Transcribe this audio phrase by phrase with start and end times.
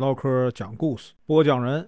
[0.00, 1.86] 唠嗑讲故事，播讲人：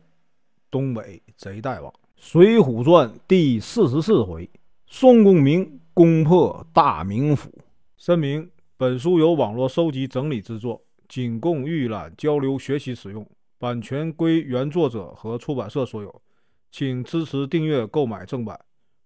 [0.71, 4.51] 东北贼大王，《水浒传》第四十四回：
[4.87, 7.51] 宋公明攻破大名府。
[7.97, 10.79] 声明：本书由网络收集整理制作，
[11.09, 13.27] 仅供预览、交流、学习使用，
[13.59, 16.23] 版权归原作者和出版社所有，
[16.71, 18.61] 请支持订阅、购买正版。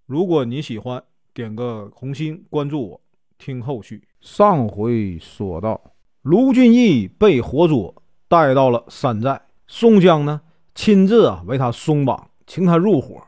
[0.07, 1.01] 如果你喜欢，
[1.33, 3.01] 点个红心，关注我，
[3.39, 4.03] 听后续。
[4.21, 5.81] 上回说到，
[6.23, 8.03] 卢俊义被活捉。
[8.29, 10.41] 带到了山寨，宋江呢
[10.75, 13.23] 亲自啊为他松绑，请他入伙。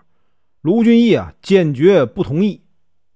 [0.61, 2.63] 卢俊义啊坚决不同意。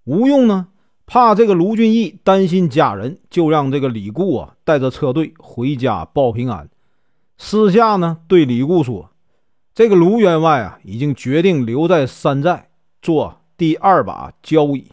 [0.04, 0.68] 吴用呢
[1.06, 6.68] 怕这个卢俊义担心家人，就让这个李固啊带着车队回家报平安。
[7.36, 9.10] 私下呢对李固说
[9.74, 12.70] ：“这个卢员外啊已经决定留在山寨
[13.02, 14.92] 做第二把交椅。”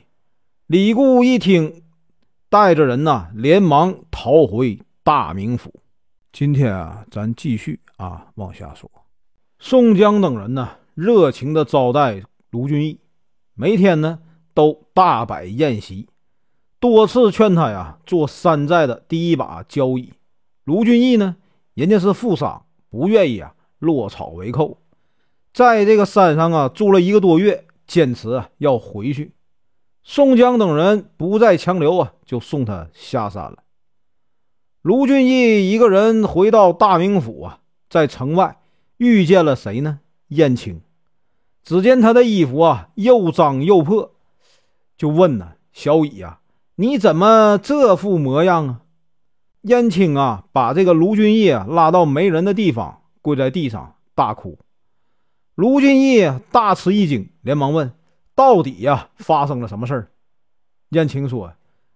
[0.66, 1.84] 李固一听，
[2.50, 5.72] 带着人呐连忙逃回大名府。
[6.40, 8.90] 今天啊，咱继续啊往下说。
[9.60, 12.98] 宋江等人呢，热情的招待卢俊义，
[13.56, 14.20] 每天呢
[14.54, 16.08] 都大摆宴席，
[16.80, 20.14] 多次劝他呀做山寨的第一把交椅。
[20.64, 21.36] 卢俊义呢，
[21.74, 24.78] 人家是富商，不愿意啊落草为寇，
[25.52, 29.34] 在这个山上啊住了一个多月，坚持啊要回去。
[30.06, 33.58] 宋江等人不再强留啊，就送他下山了。
[34.82, 38.60] 卢俊义一个人回到大名府啊，在城外
[38.96, 40.00] 遇见了谁呢？
[40.30, 40.82] 燕青。
[41.64, 44.14] 只见他的衣服啊又脏又破，
[44.98, 46.40] 就问呢：“小乙啊，
[46.76, 48.82] 你怎么这副模样啊？”
[49.64, 54.58] 燕青啊，把这个卢俊义拉到没人的地方，跪在地上大哭。
[55.56, 57.92] 卢俊义大吃一惊，连忙问
[58.34, 60.12] ：“到底呀，发生了什么事儿？”
[60.92, 61.54] 燕青说：“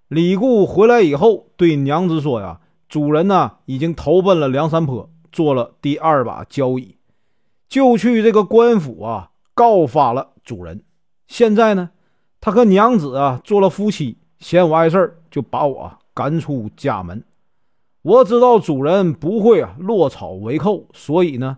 [0.09, 2.59] 李固回来以后，对娘子说呀。”
[2.93, 6.95] 主人呢，已经投奔了梁山坡，做了第二把交椅，
[7.67, 10.83] 就去这个官府啊告发了主人。
[11.25, 11.89] 现在呢，
[12.39, 17.23] 他和娘子啊做了夫妻，嫌我碍事儿，就把我赶出家门。
[18.03, 21.57] 我知道主人不会啊落草为寇，所以呢，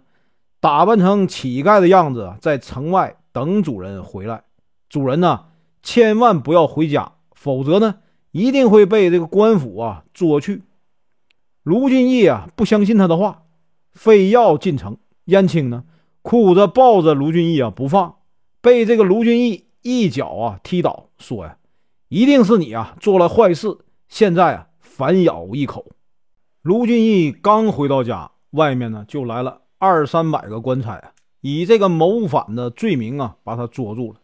[0.61, 4.45] 打扮成乞丐的样子，在城外等主人回来。
[4.87, 5.47] 主人呢，
[5.83, 7.95] 千万不要回家，否则呢，
[8.31, 10.63] 一定会被这个官府啊捉去。
[11.65, 13.45] 卢俊义啊，不相信他的话，
[13.91, 14.99] 非要进城。
[15.23, 15.83] 燕青呢，
[16.21, 18.17] 哭着抱着卢俊义啊不放，
[18.61, 21.57] 被这个卢俊义一脚啊踢倒，说呀
[22.07, 25.87] ：“一定是你啊做了坏事，现在啊反咬一口。”
[26.61, 34.19] 卢俊义刚回到家，外面呢就来了二三百个官差啊，以这个谋反的罪名啊把他捉住了。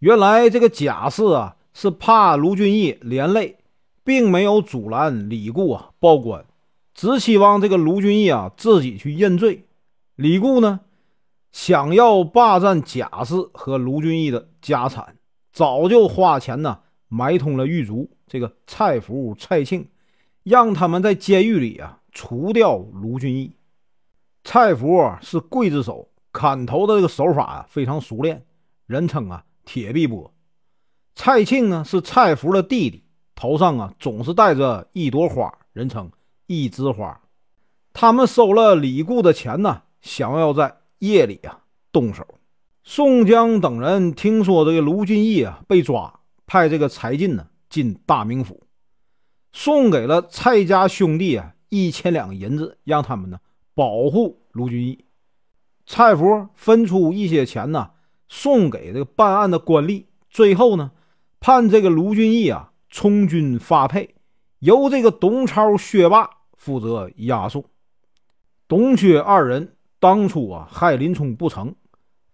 [0.00, 3.56] 原来这个贾氏啊是怕卢俊义连累。
[4.04, 6.44] 并没有阻拦李固啊报官，
[6.94, 9.66] 只希望这个卢俊义啊自己去认罪。
[10.16, 10.80] 李固呢，
[11.52, 15.16] 想要霸占贾氏和卢俊义的家产，
[15.52, 19.88] 早就花钱呢买通了狱卒这个蔡福、蔡庆，
[20.42, 23.54] 让他们在监狱里啊除掉卢俊义。
[24.44, 28.44] 蔡福是刽子手，砍头的这个手法啊非常熟练，
[28.86, 30.34] 人称啊铁臂波。
[31.14, 33.04] 蔡庆呢是蔡福的弟弟。
[33.42, 36.08] 头上啊总是戴着一朵花，人称
[36.46, 37.20] 一枝花。
[37.92, 41.58] 他们收了李固的钱呢，想要在夜里啊
[41.90, 42.24] 动手。
[42.84, 48.62] 宋江等人听说这个卢俊义啊被抓，派这个柴进呢进大名府，
[49.52, 53.40] 送给了蔡家兄弟啊一千两银子，让他们呢
[53.74, 55.04] 保护卢俊义。
[55.84, 57.90] 蔡福分出一些钱呢，
[58.28, 60.04] 送给这个办案的官吏。
[60.30, 60.92] 最后呢，
[61.40, 62.68] 判这个卢俊义啊。
[62.92, 64.14] 充军发配，
[64.58, 67.64] 由这个董超、薛霸负责押送。
[68.68, 71.74] 董薛二人当初啊害林冲不成，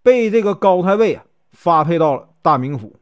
[0.02, 2.96] 被这个高太尉啊发配到了大名府。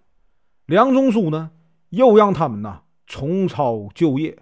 [0.67, 1.51] 梁中书呢
[1.89, 4.39] 又让他们呐重操旧业。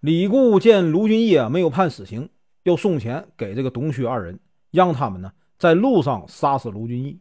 [0.00, 2.30] 李固见卢俊义啊没有判死刑，
[2.62, 4.40] 又送钱给这个董薛二人，
[4.70, 7.18] 让他们呢在路上杀死卢俊义。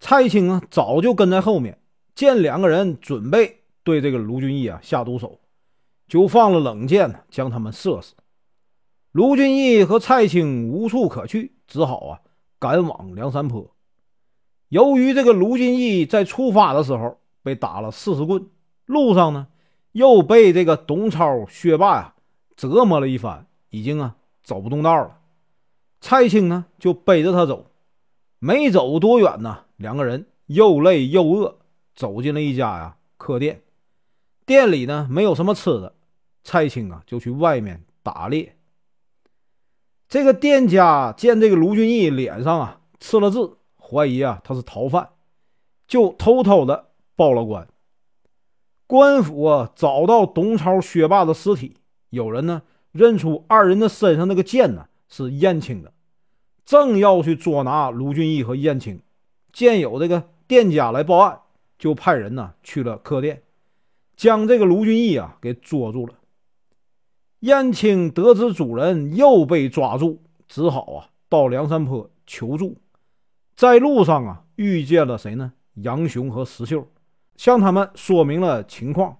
[0.00, 1.78] 蔡青啊早就跟在后面，
[2.16, 3.59] 见两个人准备。
[3.82, 5.40] 对这个卢俊义啊下毒手，
[6.06, 8.14] 就放了冷箭，将他们射死。
[9.12, 12.20] 卢俊义和蔡青无处可去，只好啊
[12.58, 13.74] 赶往梁山坡。
[14.68, 18.48] 由于这个卢俊义在出发的时候被打了四十棍，
[18.86, 19.48] 路上呢
[19.92, 22.14] 又被这个董超、薛霸呀
[22.56, 25.18] 折磨了一番，已经啊走不动道了。
[26.00, 27.66] 蔡青呢就背着他走，
[28.38, 31.58] 没走多远呢，两个人又累又饿，
[31.96, 33.60] 走进了一家呀客店。
[34.50, 35.94] 店里呢没有什么吃的，
[36.42, 38.56] 蔡青啊就去外面打猎。
[40.08, 45.10] 这个店家见这个卢俊义脸上啊刺了字，怀疑啊他是逃犯，
[45.86, 47.68] 就偷偷的报了官。
[48.88, 51.76] 官府啊找到董超、薛霸的尸体，
[52.08, 55.92] 有人呢认出二人的身上那个剑呢是燕青的，
[56.64, 59.00] 正要去捉拿卢俊义和燕青，
[59.52, 61.40] 见有这个店家来报案，
[61.78, 63.44] 就派人呢去了客店，
[64.20, 66.12] 将这个卢俊义啊给捉住了。
[67.38, 72.76] 燕青得知主人又被抓住，只好啊到梁山坡求助。
[73.56, 75.54] 在路上啊遇见了谁呢？
[75.76, 76.86] 杨雄和石秀，
[77.36, 79.16] 向他们说明了情况。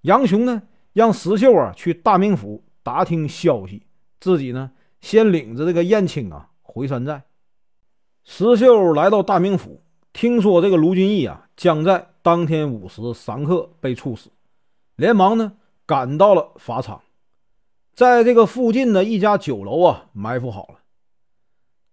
[0.00, 3.84] 杨雄呢让石秀啊去大名府打听消息，
[4.18, 7.22] 自己呢先领着这个燕青啊回山寨。
[8.24, 9.80] 石秀来到大名府，
[10.12, 14.30] 听说这个卢俊义啊将在当天午时三刻被处死，
[14.96, 15.52] 连忙呢
[15.84, 17.02] 赶到了法场。
[17.92, 20.78] 在这个附近的一家酒楼啊，埋伏好了。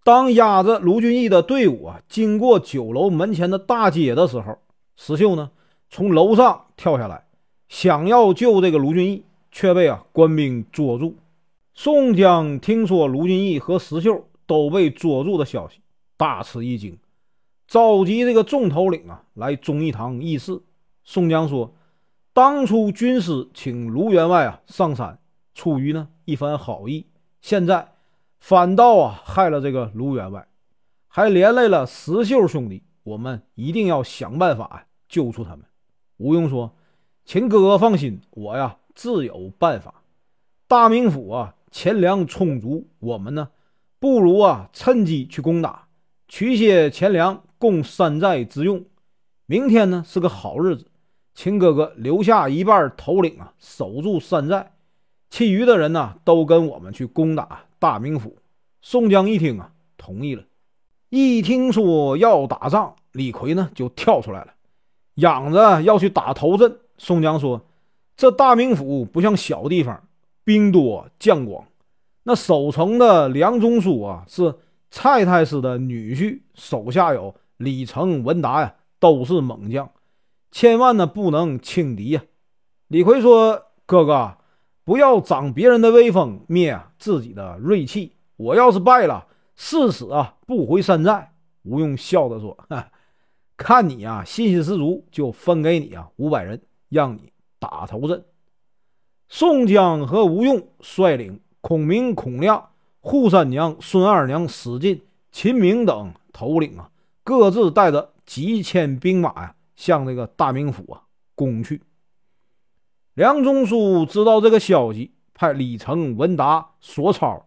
[0.02, 4.56] 当押着卢俊义的队伍啊经过酒楼门前的大街的时候，
[4.96, 5.50] 石秀呢
[5.90, 7.26] 从楼上跳下来，
[7.68, 11.14] 想要救这个卢俊义，却被啊官兵捉住。
[11.74, 15.80] 宋江听说卢俊义和石秀都被捉住的消息，
[16.16, 16.96] 大吃一惊，
[17.72, 20.60] 召集这个众头领啊来忠义堂议事。
[21.04, 21.74] 宋江说
[22.34, 25.18] ：“当初军师请卢员外啊上山。”
[25.54, 27.06] 出于呢一番好意，
[27.40, 27.94] 现在
[28.38, 30.46] 反倒啊害了这个卢员外，
[31.08, 32.82] 还连累了石秀兄弟。
[33.04, 35.64] 我们一定要想办法救出他们。
[36.18, 36.76] 吴用说
[37.24, 40.02] ：“请哥哥放心，我呀自有办法。
[40.68, 43.48] 大名府啊钱粮充足，我们呢
[43.98, 45.88] 不如啊趁机去攻打，
[46.28, 48.84] 取些钱粮供山寨之用。
[49.46, 50.86] 明天呢是个好日子，
[51.32, 54.72] 秦哥哥留下一半头领啊守住山寨。”
[55.30, 58.36] 其余的人呢，都跟我们去攻打大名府。
[58.80, 60.42] 宋江一听啊，同意了。
[61.08, 64.52] 一听说要打仗，李逵呢就跳出来了，
[65.14, 66.76] 嚷着要去打头阵。
[66.98, 67.62] 宋江说
[68.16, 70.02] ：“这大名府不像小地方，
[70.42, 71.64] 兵多将广。
[72.24, 74.54] 那守城的梁中书啊，是
[74.90, 79.90] 蔡太师的女婿，手下有李成、文达呀，都是猛将，
[80.50, 82.22] 千万呢不能轻敌呀。”
[82.88, 84.36] 李逵说：“哥哥。”
[84.84, 88.16] 不要长别人的威风，灭自己的锐气。
[88.36, 91.32] 我要是败了，誓死啊不回山寨。
[91.62, 92.58] 吴用笑着说
[93.56, 98.24] ：“看你啊信心十足，就分给你啊五百人，让你打头阵。”
[99.30, 102.70] 宋江和吴用率领孔明、孔亮、
[103.02, 105.00] 扈三娘、孙二娘、史进、
[105.30, 106.90] 秦明等头领啊，
[107.24, 111.02] 各自带着几千兵马呀，向这个大名府啊
[111.34, 111.82] 攻去。
[113.14, 117.44] 梁中书知道这个消息，派李成、文达、索超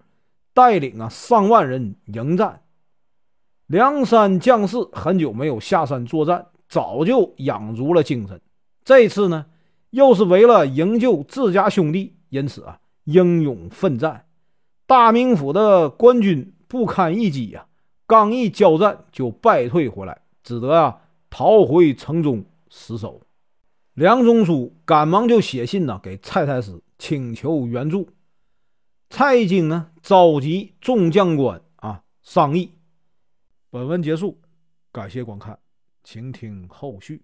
[0.54, 2.62] 带领啊上万人迎战。
[3.68, 8.40] 梁山将士很久没有下山作战，早就养足了精神。
[8.84, 9.48] 这次呢，
[9.90, 14.28] 又是为了营救自家兄弟，因此啊，英勇奋战。
[14.86, 17.66] 大名府的官军不堪一击呀，
[18.08, 23.22] 刚一交战就败退回来，只得啊逃回城中死守。
[23.94, 28.10] 梁中书赶忙就写信呢，给蔡太师请求援助。
[29.10, 32.72] 蔡京呢召集众将官啊商议。
[33.70, 34.40] 本文结束，
[34.92, 35.58] 感谢观看，
[36.04, 37.24] 请听后续。